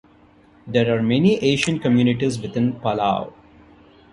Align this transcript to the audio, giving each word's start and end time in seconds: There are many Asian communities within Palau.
There 0.65 0.97
are 0.97 1.03
many 1.03 1.37
Asian 1.43 1.77
communities 1.77 2.39
within 2.41 2.73
Palau. 2.73 3.33